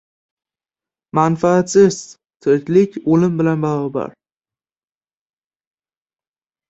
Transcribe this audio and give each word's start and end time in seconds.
—Manfaatsiz 1.17 1.99
tiriklik 2.45 2.97
o‘lim 3.17 3.35
bilan 3.43 3.61
barobar. 3.67 4.17